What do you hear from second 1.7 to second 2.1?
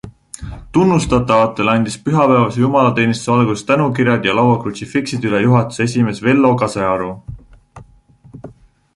andis